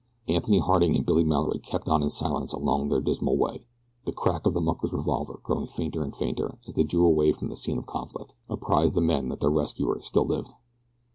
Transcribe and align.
Anthony 0.27 0.57
Harding 0.57 0.95
and 0.95 1.05
Billy 1.05 1.23
Mallory 1.23 1.59
kept 1.59 1.87
on 1.87 2.01
in 2.01 2.09
silence 2.09 2.53
along 2.53 2.87
their 2.89 3.01
dismal 3.01 3.37
way. 3.37 3.67
The 4.05 4.11
crack 4.11 4.47
of 4.47 4.55
the 4.55 4.59
mucker's 4.59 4.91
revolver, 4.93 5.39
growing 5.43 5.67
fainter 5.67 6.01
and 6.01 6.15
fainter, 6.15 6.57
as 6.65 6.73
they 6.73 6.83
drew 6.85 7.05
away 7.05 7.33
from 7.33 7.49
the 7.49 7.55
scene 7.55 7.77
of 7.77 7.85
conflict, 7.85 8.33
apprised 8.49 8.95
the 8.95 9.01
men 9.01 9.29
that 9.29 9.41
their 9.41 9.51
rescuer 9.51 10.01
still 10.01 10.25
lived. 10.25 10.55